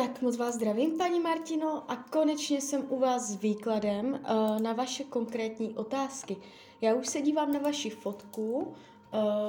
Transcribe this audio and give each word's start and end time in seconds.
Tak 0.00 0.22
moc 0.22 0.36
vás 0.36 0.54
zdravím, 0.54 0.98
paní 0.98 1.20
Martino, 1.20 1.90
a 1.90 1.96
konečně 1.96 2.60
jsem 2.60 2.86
u 2.88 2.98
vás 2.98 3.22
s 3.22 3.34
výkladem 3.34 4.06
uh, 4.06 4.60
na 4.60 4.72
vaše 4.72 5.04
konkrétní 5.04 5.74
otázky. 5.74 6.36
Já 6.80 6.94
už 6.94 7.08
se 7.08 7.20
dívám 7.20 7.52
na 7.52 7.58
vaši 7.58 7.90
fotku, 7.90 8.74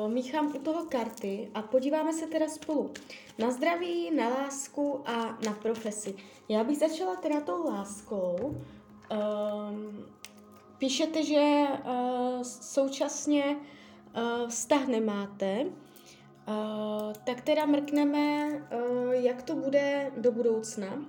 uh, 0.05 0.11
míchám 0.11 0.55
u 0.55 0.59
toho 0.59 0.85
karty 0.85 1.51
a 1.53 1.61
podíváme 1.61 2.13
se 2.13 2.27
teda 2.27 2.47
spolu 2.49 2.91
na 3.37 3.51
zdraví, 3.51 4.11
na 4.15 4.29
lásku 4.29 5.01
a 5.05 5.37
na 5.45 5.53
profesi. 5.61 6.15
Já 6.49 6.63
bych 6.63 6.77
začala 6.77 7.15
teda 7.15 7.41
tou 7.41 7.65
láskou. 7.65 8.35
Uh, 8.41 8.59
píšete, 10.77 11.23
že 11.23 11.63
uh, 11.85 12.41
současně 12.41 13.55
uh, 13.55 14.49
vztah 14.49 14.87
nemáte, 14.87 15.65
Tak 17.23 17.41
teda 17.41 17.65
mrkneme, 17.65 18.47
uh, 18.47 19.11
jak 19.11 19.43
to 19.43 19.55
bude 19.55 20.11
do 20.17 20.31
budoucna. 20.31 21.05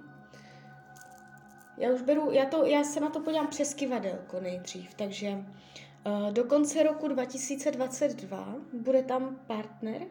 Já 1.78 1.90
už 1.90 2.02
beru, 2.02 2.30
já, 2.30 2.46
to, 2.46 2.64
já 2.64 2.84
se 2.84 3.00
na 3.00 3.10
to 3.10 3.20
podívám 3.20 3.46
přes 3.46 3.74
kivadelko 3.74 4.40
nejdřív, 4.40 4.94
takže 4.94 5.30
uh, 5.30 6.32
do 6.32 6.44
konce 6.44 6.82
roku 6.82 7.08
2022 7.08 8.54
bude 8.72 9.02
tam 9.02 9.40
partner. 9.46 10.02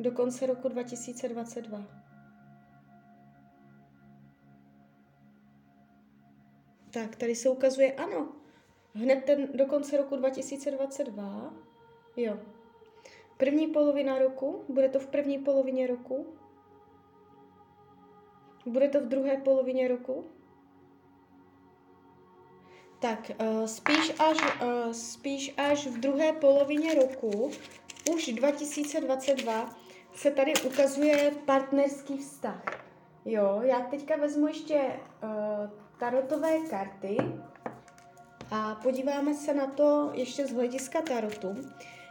Do 0.00 0.12
konce 0.12 0.46
roku 0.46 0.68
2022. 0.68 1.82
Tak, 6.90 7.16
tady 7.16 7.34
se 7.34 7.48
ukazuje 7.48 7.92
ano. 7.92 8.28
Hned 8.94 9.24
ten 9.24 9.48
do 9.54 9.66
konce 9.66 9.96
roku 9.96 10.16
2022. 10.16 11.54
Jo, 12.16 12.38
První 13.42 13.66
polovina 13.66 14.18
roku? 14.18 14.64
Bude 14.68 14.88
to 14.88 14.98
v 14.98 15.06
první 15.06 15.38
polovině 15.38 15.86
roku? 15.86 16.26
Bude 18.66 18.88
to 18.88 19.00
v 19.00 19.08
druhé 19.08 19.36
polovině 19.36 19.88
roku? 19.88 20.24
Tak, 23.00 23.30
uh, 23.40 23.66
spíš, 23.66 24.12
až, 24.18 24.38
uh, 24.62 24.92
spíš 24.92 25.54
až 25.56 25.86
v 25.86 26.00
druhé 26.00 26.32
polovině 26.32 26.94
roku, 26.94 27.50
už 28.14 28.26
2022, 28.26 29.76
se 30.14 30.30
tady 30.30 30.52
ukazuje 30.66 31.32
partnerský 31.46 32.18
vztah. 32.18 32.62
Jo, 33.24 33.60
já 33.62 33.80
teďka 33.80 34.16
vezmu 34.16 34.46
ještě 34.46 34.80
uh, 34.82 35.70
tarotové 35.98 36.58
karty 36.70 37.16
a 38.50 38.74
podíváme 38.74 39.34
se 39.34 39.54
na 39.54 39.66
to 39.66 40.10
ještě 40.14 40.46
z 40.46 40.52
hlediska 40.52 41.02
tarotu. 41.02 41.56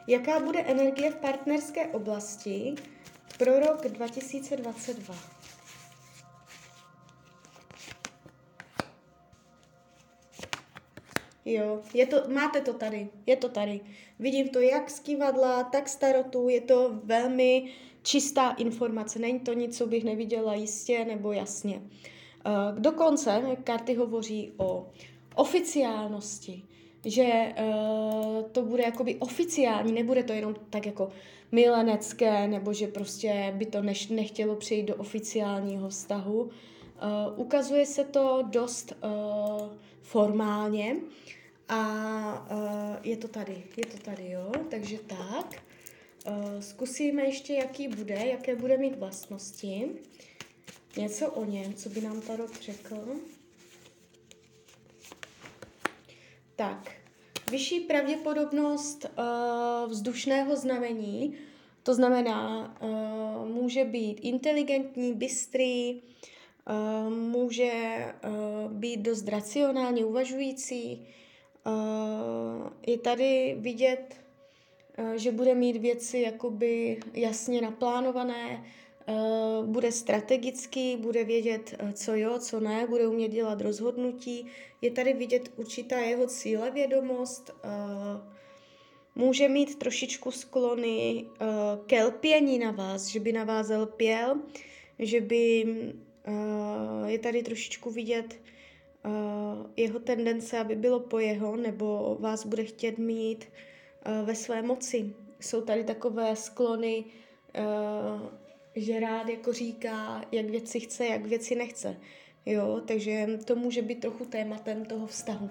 Jaká 0.08 0.40
bude 0.40 0.60
energie 0.60 1.12
v 1.12 1.16
partnerské 1.16 1.88
oblasti 1.88 2.76
pro 3.38 3.60
rok 3.60 3.88
2022? 3.88 5.16
Jo, 11.46 11.82
je 11.94 12.06
to, 12.08 12.24
máte 12.28 12.62
to 12.62 12.74
tady, 12.74 13.10
je 13.26 13.36
to 13.36 13.50
tady. 13.50 13.82
Vidím 14.20 14.50
to 14.50 14.60
jak 14.60 14.90
z 14.90 15.00
kivadla, 15.00 15.64
tak 15.64 15.90
z 15.90 15.96
tarotu, 15.96 16.50
je 16.50 16.62
to 16.62 16.92
velmi 17.04 17.72
čistá 18.04 18.52
informace, 18.52 19.20
není 19.20 19.40
to 19.40 19.54
nic, 19.54 19.78
co 19.78 19.88
bych 19.88 20.04
neviděla 20.04 20.54
jistě 20.54 21.06
nebo 21.06 21.32
jasně. 21.32 21.82
Eh, 22.46 22.80
dokonce 22.80 23.58
karty 23.64 23.94
hovoří 23.94 24.54
o 24.58 24.90
oficiálnosti, 25.36 26.64
že 27.06 27.54
uh, 27.60 28.42
to 28.52 28.62
bude 28.62 28.84
jakoby 28.84 29.16
oficiální, 29.16 29.92
nebude 29.92 30.24
to 30.24 30.34
jenom 30.34 30.56
tak 30.70 30.86
jako 30.86 31.10
milenecké, 31.52 32.48
nebo 32.48 32.74
že 32.74 32.88
prostě 32.88 33.54
by 33.56 33.66
to 33.66 33.82
neš- 33.82 34.16
nechtělo 34.16 34.56
přejít 34.56 34.84
do 34.84 34.96
oficiálního 34.96 35.90
vztahu. 35.90 36.42
Uh, 36.42 36.50
ukazuje 37.36 37.86
se 37.86 38.04
to 38.04 38.44
dost 38.50 38.94
uh, 39.04 39.70
formálně 40.02 40.96
a 41.70 42.48
uh, 42.52 42.96
je 43.04 43.18
to 43.18 43.28
tady, 43.28 43.64
je 43.78 43.86
to 43.86 43.98
tady, 43.98 44.30
jo, 44.30 44.52
takže 44.70 44.98
tak. 44.98 45.64
Uh, 46.28 46.60
zkusíme 46.60 47.24
ještě, 47.24 47.54
jaký 47.54 47.88
bude, 47.88 48.26
jaké 48.26 48.56
bude 48.56 48.78
mít 48.78 49.00
vlastnosti. 49.00 49.90
Něco 50.98 51.32
o 51.32 51.46
něm, 51.46 51.74
co 51.74 51.90
by 51.90 52.02
nám 52.02 52.22
Tarot 52.22 52.62
řekl. 52.62 52.96
Tak, 56.56 56.92
vyšší 57.52 57.80
pravděpodobnost 57.80 59.06
uh, 59.06 59.92
vzdušného 59.92 60.56
znamení, 60.56 61.36
to 61.84 61.94
znamená, 61.94 62.74
uh, 62.82 63.48
může 63.48 63.86
být 63.86 64.20
inteligentní, 64.22 65.14
bystrý, 65.14 66.02
uh, 66.02 67.14
může 67.14 67.72
uh, 68.28 68.72
být 68.72 68.98
dost 68.98 69.28
racionálně 69.28 70.06
uvažující. 70.06 71.08
Uh, 71.66 72.70
je 72.88 72.98
tady 72.98 73.56
vidět, 73.60 74.16
uh, 75.00 75.14
že 75.14 75.32
bude 75.32 75.56
mít 75.56 75.78
věci 75.78 76.20
jakoby 76.20 77.00
jasně 77.14 77.62
naplánované, 77.62 78.64
bude 79.66 79.92
strategický, 79.92 80.98
bude 80.98 81.24
vědět, 81.24 81.76
uh, 81.84 81.92
co 81.92 82.16
jo, 82.16 82.40
co 82.40 82.60
ne, 82.60 82.88
bude 82.88 83.08
umět 83.08 83.28
dělat 83.28 83.62
rozhodnutí. 83.62 84.48
Je 84.82 84.92
tady 84.92 85.14
vidět 85.14 85.52
určitá 85.56 86.00
jeho 86.00 86.28
cílevědomost, 86.28 87.52
uh, 87.64 87.72
může 89.16 89.50
mít 89.50 89.80
trošičku 89.80 90.32
sklony 90.32 91.26
ke 91.86 92.04
lpění 92.04 92.60
na 92.60 92.72
vás, 92.72 93.08
že 93.08 93.20
by 93.20 93.32
na 93.32 93.44
vás 93.44 93.70
lpěl, 93.70 94.42
že 95.00 95.22
by 95.22 95.66
je 97.06 97.20
tady 97.20 97.44
trošičku 97.44 97.92
vidět 97.92 98.40
jeho 99.78 100.00
tendence, 100.00 100.60
aby 100.60 100.76
bylo 100.76 101.00
po 101.00 101.20
jeho, 101.20 101.56
nebo 101.56 102.18
vás 102.20 102.46
bude 102.46 102.64
chtět 102.64 102.98
mít 102.98 103.46
ve 104.24 104.36
své 104.36 104.62
moci. 104.62 105.14
Jsou 105.40 105.62
tady 105.62 105.84
takové 105.84 106.36
sklony 106.36 107.06
že 108.76 109.00
rád 109.00 109.30
jako 109.30 109.54
říká, 109.54 110.26
jak 110.32 110.46
věci 110.46 110.80
chce, 110.80 111.06
jak 111.06 111.26
věci 111.26 111.56
nechce. 111.56 111.98
Jo, 112.46 112.82
takže 112.88 113.28
to 113.46 113.56
může 113.56 113.82
být 113.82 114.00
trochu 114.00 114.26
tématem 114.26 114.86
toho 114.86 115.08
vztahu. 115.08 115.50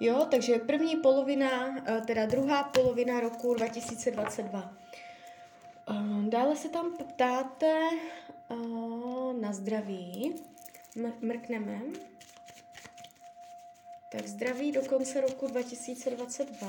Jo, 0.00 0.26
takže 0.30 0.58
první 0.58 0.96
polovina, 0.96 1.76
eh, 1.86 2.00
teda 2.06 2.26
druhá 2.26 2.62
polovina 2.62 3.20
roku 3.20 3.54
2022. 3.54 4.76
Eh, 5.90 6.28
dále 6.28 6.56
se 6.56 6.68
tam 6.68 6.96
ptáte 6.96 7.88
eh, 8.50 8.54
na 9.40 9.52
zdraví. 9.52 10.34
Mrkneme. 11.20 11.80
Tak 14.12 14.26
zdraví 14.26 14.72
do 14.72 14.82
konce 14.82 15.20
roku 15.20 15.46
2022. 15.46 16.68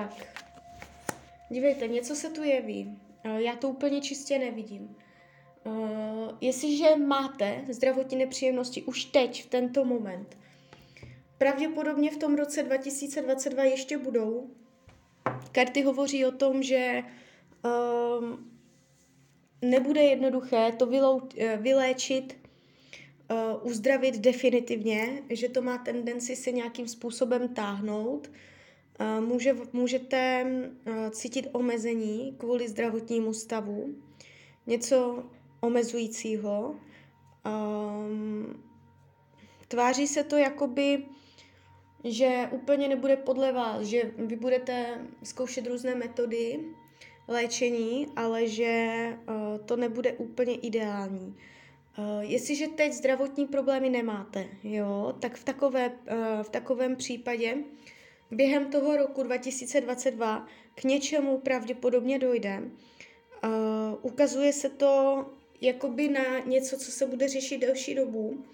Tak, 0.00 0.44
dívejte, 1.48 1.88
něco 1.88 2.14
se 2.14 2.30
tu 2.30 2.42
jeví. 2.42 2.98
Já 3.36 3.56
to 3.56 3.68
úplně 3.68 4.00
čistě 4.00 4.38
nevidím. 4.38 4.96
Uh, 5.64 5.74
jestliže 6.40 6.96
máte 6.96 7.64
zdravotní 7.68 8.18
nepříjemnosti 8.18 8.82
už 8.82 9.04
teď, 9.04 9.44
v 9.44 9.46
tento 9.46 9.84
moment, 9.84 10.38
pravděpodobně 11.38 12.10
v 12.10 12.16
tom 12.16 12.34
roce 12.34 12.62
2022 12.62 13.64
ještě 13.64 13.98
budou. 13.98 14.50
Karty 15.52 15.82
hovoří 15.82 16.26
o 16.26 16.32
tom, 16.32 16.62
že 16.62 17.02
uh, 17.64 18.38
nebude 19.62 20.00
jednoduché 20.02 20.72
to 20.72 20.88
eh, 21.36 21.56
vyléčit, 21.56 22.40
uzdravit 23.62 24.18
definitivně, 24.18 25.22
že 25.30 25.48
to 25.48 25.62
má 25.62 25.78
tendenci 25.78 26.36
se 26.36 26.52
nějakým 26.52 26.88
způsobem 26.88 27.48
táhnout, 27.48 28.30
Může, 29.20 29.56
můžete 29.72 30.46
cítit 31.10 31.48
omezení 31.52 32.34
kvůli 32.38 32.68
zdravotnímu 32.68 33.34
stavu, 33.34 33.94
něco 34.66 35.24
omezujícího. 35.60 36.74
Tváří 39.68 40.06
se 40.06 40.24
to 40.24 40.36
jakoby, 40.36 41.04
že 42.04 42.48
úplně 42.50 42.88
nebude 42.88 43.16
podle 43.16 43.52
vás, 43.52 43.82
že 43.82 44.12
vy 44.16 44.36
budete 44.36 45.04
zkoušet 45.22 45.66
různé 45.66 45.94
metody 45.94 46.60
léčení, 47.28 48.06
ale 48.16 48.48
že 48.48 49.04
to 49.64 49.76
nebude 49.76 50.12
úplně 50.12 50.54
ideální. 50.54 51.36
Jestliže 52.20 52.68
teď 52.68 52.92
zdravotní 52.92 53.46
problémy 53.46 53.90
nemáte, 53.90 54.48
jo, 54.62 55.14
tak 55.20 55.36
v, 55.36 55.44
takové, 55.44 55.92
v 56.42 56.48
takovém 56.50 56.96
případě 56.96 57.56
během 58.30 58.70
toho 58.70 58.96
roku 58.96 59.22
2022 59.22 60.46
k 60.74 60.84
něčemu 60.84 61.38
pravděpodobně 61.38 62.18
dojde. 62.18 62.62
Uh, 63.44 63.50
ukazuje 64.02 64.52
se 64.52 64.68
to 64.68 65.24
jakoby 65.60 66.08
na 66.08 66.38
něco, 66.38 66.76
co 66.76 66.90
se 66.90 67.06
bude 67.06 67.28
řešit 67.28 67.58
delší 67.58 67.94
dobu. 67.94 68.44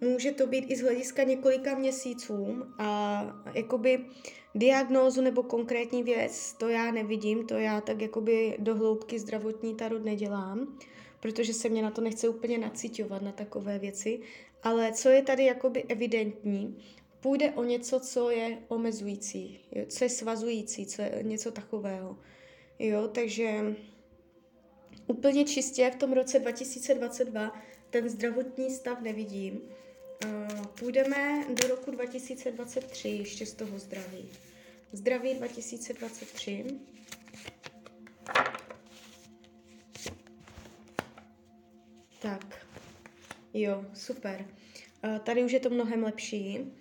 Může 0.00 0.32
to 0.32 0.46
být 0.46 0.64
i 0.68 0.76
z 0.76 0.82
hlediska 0.82 1.22
několika 1.22 1.74
měsíců 1.74 2.66
a 2.78 3.22
jakoby 3.54 4.04
Diagnózu 4.54 5.20
nebo 5.20 5.42
konkrétní 5.42 6.02
věc, 6.02 6.52
to 6.52 6.68
já 6.68 6.90
nevidím, 6.90 7.46
to 7.46 7.54
já 7.54 7.80
tak 7.80 8.00
jakoby 8.00 8.56
do 8.58 8.74
hloubky 8.74 9.18
zdravotní 9.18 9.74
tarot 9.74 10.04
nedělám, 10.04 10.78
protože 11.20 11.54
se 11.54 11.68
mě 11.68 11.82
na 11.82 11.90
to 11.90 12.00
nechce 12.00 12.28
úplně 12.28 12.58
nacitovat 12.58 13.22
na 13.22 13.32
takové 13.32 13.78
věci, 13.78 14.20
ale 14.62 14.92
co 14.92 15.08
je 15.08 15.22
tady 15.22 15.44
jakoby 15.44 15.82
evidentní, 15.82 16.76
půjde 17.24 17.50
o 17.50 17.64
něco, 17.64 18.00
co 18.00 18.30
je 18.30 18.58
omezující, 18.68 19.60
co 19.88 20.04
je 20.04 20.10
svazující, 20.10 20.86
co 20.86 21.02
je 21.02 21.18
něco 21.22 21.50
takového. 21.50 22.18
Jo, 22.78 23.08
takže 23.08 23.76
úplně 25.06 25.44
čistě 25.44 25.90
v 25.90 25.96
tom 25.96 26.12
roce 26.12 26.38
2022 26.38 27.62
ten 27.90 28.08
zdravotní 28.08 28.70
stav 28.70 29.00
nevidím. 29.00 29.60
Půjdeme 30.78 31.44
do 31.62 31.68
roku 31.68 31.90
2023 31.90 33.08
ještě 33.08 33.46
z 33.46 33.54
toho 33.54 33.78
zdraví. 33.78 34.30
Zdraví 34.92 35.34
2023. 35.34 36.64
Tak, 42.22 42.66
jo, 43.54 43.84
super. 43.94 44.46
Tady 45.24 45.44
už 45.44 45.52
je 45.52 45.60
to 45.60 45.70
mnohem 45.70 46.02
lepší. 46.02 46.72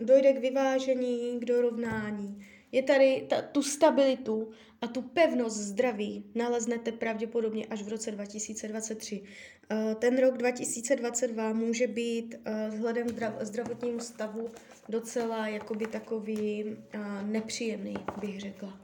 Dojde 0.00 0.32
k 0.32 0.40
vyvážení, 0.40 1.40
k 1.40 1.44
dorovnání. 1.44 2.46
Je 2.72 2.82
tady 2.82 3.26
ta, 3.28 3.42
tu 3.42 3.62
stabilitu 3.62 4.50
a 4.80 4.86
tu 4.86 5.02
pevnost 5.02 5.56
zdraví 5.56 6.24
naleznete 6.34 6.92
pravděpodobně 6.92 7.66
až 7.66 7.82
v 7.82 7.88
roce 7.88 8.10
2023. 8.10 9.22
Eh, 9.70 9.94
ten 9.94 10.18
rok 10.18 10.36
2022 10.36 11.52
může 11.52 11.86
být 11.86 12.34
eh, 12.44 12.68
vzhledem 12.70 13.06
k 13.08 13.44
zdravotnímu 13.44 14.00
stavu 14.00 14.48
docela 14.88 15.48
jakoby 15.48 15.86
takový 15.86 16.64
eh, 16.92 16.98
nepříjemný, 17.22 17.94
bych 18.20 18.40
řekla. 18.40 18.80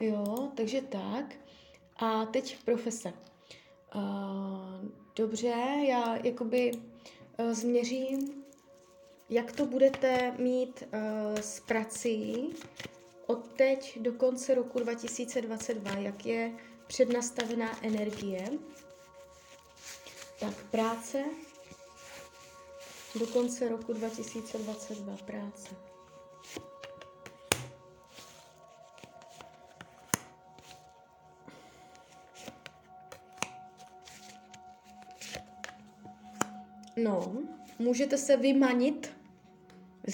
Jo, 0.00 0.52
takže 0.54 0.80
tak. 0.80 1.34
A 1.96 2.26
teď 2.26 2.58
profese. 2.64 3.12
Dobře, 5.16 5.54
já 5.88 6.16
jakoby 6.24 6.72
změřím, 7.52 8.43
jak 9.30 9.52
to 9.52 9.66
budete 9.66 10.34
mít 10.38 10.82
s 11.40 11.60
prací 11.60 12.54
od 13.26 13.52
teď 13.56 13.98
do 13.98 14.12
konce 14.12 14.54
roku 14.54 14.78
2022, 14.78 15.90
jak 15.90 16.26
je 16.26 16.52
přednastavená 16.86 17.84
energie. 17.84 18.44
Tak 20.40 20.54
práce 20.70 21.24
do 23.20 23.26
konce 23.26 23.68
roku 23.68 23.92
2022 23.92 25.16
práce. 25.16 25.68
No, 36.96 37.32
můžete 37.78 38.18
se 38.18 38.36
vymanit 38.36 39.13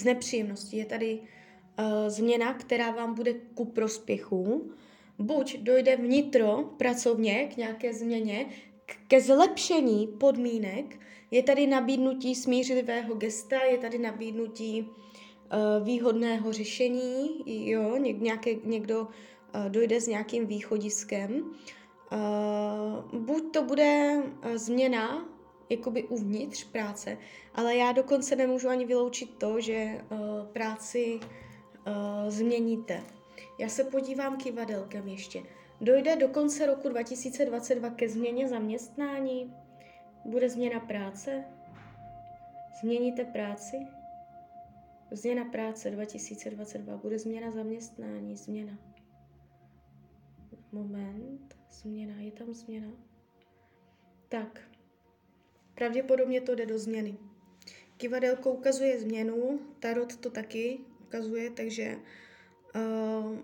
z 0.00 0.04
nepříjemností. 0.04 0.76
Je 0.76 0.84
tady 0.84 1.20
uh, 1.20 1.84
změna, 2.08 2.54
která 2.54 2.90
vám 2.90 3.14
bude 3.14 3.34
ku 3.54 3.64
prospěchu. 3.64 4.70
Buď 5.18 5.58
dojde 5.58 5.96
vnitro 5.96 6.64
pracovně 6.76 7.48
k 7.54 7.56
nějaké 7.56 7.94
změně, 7.94 8.46
ke 9.08 9.20
zlepšení 9.20 10.06
podmínek 10.06 11.00
je 11.30 11.42
tady 11.42 11.66
nabídnutí 11.66 12.34
smířlivého 12.34 13.14
gesta, 13.14 13.64
je 13.64 13.78
tady 13.78 13.98
nabídnutí 13.98 14.82
uh, 14.82 15.86
výhodného 15.86 16.52
řešení, 16.52 17.42
jo, 17.70 17.96
nějaké, 17.96 18.54
někdo 18.64 19.00
uh, 19.00 19.08
dojde 19.68 20.00
s 20.00 20.06
nějakým 20.06 20.46
východiskem. 20.46 21.42
Uh, 22.12 23.20
buď 23.20 23.52
to 23.52 23.62
bude 23.62 24.22
změna 24.54 25.28
jakoby 25.70 26.02
uvnitř 26.02 26.64
práce, 26.64 27.18
ale 27.54 27.76
já 27.76 27.92
dokonce 27.92 28.36
nemůžu 28.36 28.68
ani 28.68 28.84
vyloučit 28.84 29.38
to, 29.38 29.60
že 29.60 30.04
uh, 30.10 30.46
práci 30.46 31.20
uh, 31.22 31.94
změníte. 32.28 33.02
Já 33.58 33.68
se 33.68 33.84
podívám 33.84 34.36
kivadelkem 34.36 35.08
ještě. 35.08 35.42
Dojde 35.80 36.16
do 36.16 36.28
konce 36.28 36.66
roku 36.66 36.88
2022 36.88 37.90
ke 37.90 38.08
změně 38.08 38.48
zaměstnání? 38.48 39.54
Bude 40.24 40.50
změna 40.50 40.80
práce? 40.80 41.44
Změníte 42.80 43.24
práci? 43.24 43.76
Změna 45.10 45.44
práce 45.44 45.90
2022. 45.90 46.96
Bude 46.96 47.18
změna 47.18 47.50
zaměstnání? 47.50 48.36
Změna. 48.36 48.78
Moment. 50.72 51.56
Změna. 51.70 52.14
Je 52.20 52.32
tam 52.32 52.52
změna? 52.52 52.88
Tak. 54.28 54.69
Pravděpodobně 55.80 56.40
to 56.40 56.54
jde 56.54 56.66
do 56.66 56.78
změny. 56.78 57.16
Kivadelko 57.96 58.50
ukazuje 58.50 59.00
změnu, 59.00 59.60
tarot 59.78 60.16
to 60.16 60.30
taky 60.30 60.78
ukazuje, 61.06 61.50
takže 61.50 61.98
uh, 62.74 63.38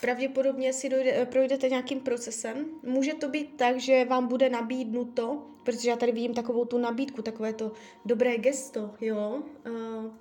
pravděpodobně 0.00 0.72
si 0.72 0.88
dojde, 0.88 1.26
projdete 1.26 1.68
nějakým 1.68 2.00
procesem. 2.00 2.66
Může 2.82 3.14
to 3.14 3.28
být 3.28 3.56
tak, 3.56 3.80
že 3.80 4.04
vám 4.04 4.26
bude 4.26 4.50
nabídnuto, 4.50 5.46
protože 5.64 5.90
já 5.90 5.96
tady 5.96 6.12
vidím 6.12 6.34
takovou 6.34 6.64
tu 6.64 6.78
nabídku, 6.78 7.22
takové 7.22 7.52
to 7.52 7.72
dobré 8.04 8.38
gesto, 8.38 8.94
jo. 9.00 9.42
Uh, 9.66 10.12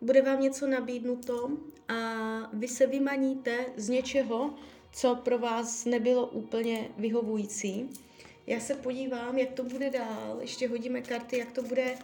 bude 0.00 0.22
vám 0.22 0.40
něco 0.40 0.66
nabídnuto 0.66 1.50
a 1.88 1.94
vy 2.52 2.68
se 2.68 2.86
vymaníte 2.86 3.66
z 3.76 3.88
něčeho, 3.88 4.54
co 4.92 5.14
pro 5.14 5.38
vás 5.38 5.84
nebylo 5.84 6.26
úplně 6.26 6.88
vyhovující. 6.98 7.90
Já 8.46 8.60
se 8.60 8.74
podívám, 8.74 9.38
jak 9.38 9.52
to 9.52 9.64
bude 9.64 9.90
dál, 9.90 10.38
ještě 10.40 10.68
hodíme 10.68 11.00
karty, 11.00 11.38
jak 11.38 11.52
to 11.52 11.62
bude 11.62 11.98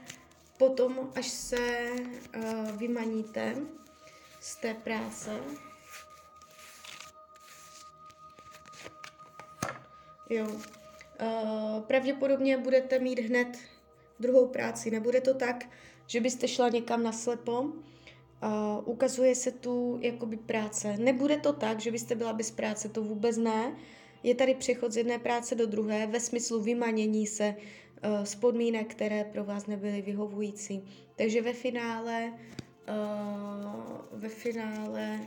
potom, 0.58 1.10
až 1.14 1.28
se 1.28 1.90
uh, 2.36 2.70
vymaníte 2.78 3.56
z 4.40 4.56
té 4.56 4.74
práce. 4.74 5.30
Jo. 10.30 10.46
Uh, 10.46 11.80
pravděpodobně 11.80 12.58
budete 12.58 12.98
mít 12.98 13.18
hned 13.18 13.58
druhou 14.20 14.46
práci. 14.46 14.90
Nebude 14.90 15.20
to 15.20 15.34
tak, 15.34 15.64
že 16.06 16.20
byste 16.20 16.48
šla 16.48 16.68
někam 16.68 17.02
naslepo. 17.02 17.60
Uh, 17.60 17.72
ukazuje 18.84 19.34
se 19.34 19.50
tu 19.52 19.98
jakoby 20.02 20.36
práce. 20.36 20.96
Nebude 20.96 21.36
to 21.36 21.52
tak, 21.52 21.80
že 21.80 21.90
byste 21.90 22.14
byla 22.14 22.32
bez 22.32 22.50
práce, 22.50 22.88
to 22.88 23.02
vůbec 23.02 23.36
ne. 23.36 23.76
Je 24.22 24.34
tady 24.34 24.54
přechod 24.54 24.92
z 24.92 24.96
jedné 24.96 25.18
práce 25.18 25.54
do 25.54 25.66
druhé 25.66 26.06
ve 26.06 26.20
smyslu 26.20 26.62
vymanění 26.62 27.26
se 27.26 27.54
uh, 27.56 28.24
z 28.24 28.34
podmínek, 28.34 28.90
které 28.90 29.24
pro 29.24 29.44
vás 29.44 29.66
nebyly 29.66 30.02
vyhovující. 30.02 30.82
Takže 31.16 31.42
ve 31.42 31.52
finále, 31.52 32.32
uh, 32.32 34.20
ve 34.20 34.28
finále 34.28 35.20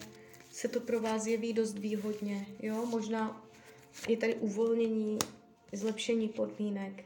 se 0.51 0.67
to 0.67 0.79
pro 0.79 0.99
vás 0.99 1.25
jeví 1.25 1.53
dost 1.53 1.77
výhodně. 1.77 2.45
Jo? 2.61 2.85
Možná 2.85 3.47
je 4.07 4.17
tady 4.17 4.35
uvolnění, 4.35 5.19
zlepšení 5.71 6.27
podmínek, 6.27 7.03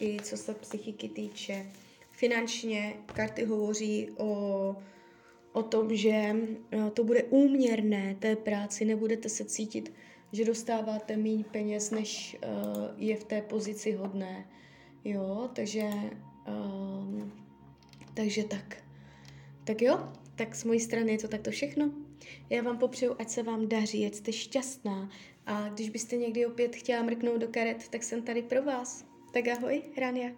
i 0.00 0.18
co 0.22 0.36
se 0.36 0.54
psychiky 0.54 1.08
týče. 1.08 1.72
Finančně 2.10 2.94
karty 3.06 3.44
hovoří 3.44 4.10
o, 4.16 4.76
o 5.52 5.62
tom, 5.62 5.96
že 5.96 6.10
eh, 6.10 6.90
to 6.94 7.04
bude 7.04 7.22
úměrné 7.22 8.16
té 8.20 8.36
práci, 8.36 8.84
nebudete 8.84 9.28
se 9.28 9.44
cítit, 9.44 9.92
že 10.32 10.44
dostáváte 10.44 11.16
méně 11.16 11.44
peněz, 11.44 11.90
než 11.90 12.36
uh, 12.46 12.84
je 12.96 13.16
v 13.16 13.24
té 13.24 13.42
pozici 13.42 13.92
hodné. 13.92 14.48
Jo, 15.04 15.50
takže, 15.52 15.90
um, 16.48 17.32
takže 18.14 18.44
tak. 18.44 18.76
Tak 19.64 19.82
jo, 19.82 20.12
tak 20.34 20.54
z 20.54 20.64
mojí 20.64 20.80
strany 20.80 21.12
je 21.12 21.18
to 21.18 21.28
takto 21.28 21.50
všechno. 21.50 21.90
Já 22.50 22.62
vám 22.62 22.78
popřeju, 22.78 23.16
ať 23.18 23.28
se 23.28 23.42
vám 23.42 23.68
daří, 23.68 24.06
ať 24.06 24.14
jste 24.14 24.32
šťastná, 24.32 25.10
a 25.46 25.68
když 25.68 25.90
byste 25.90 26.16
někdy 26.16 26.46
opět 26.46 26.76
chtěla 26.76 27.02
mrknout 27.02 27.40
do 27.40 27.48
karet, 27.48 27.88
tak 27.88 28.02
jsem 28.02 28.22
tady 28.22 28.42
pro 28.42 28.62
vás. 28.62 29.04
Tak 29.32 29.48
ahoj, 29.48 29.82
Rania. 29.98 30.30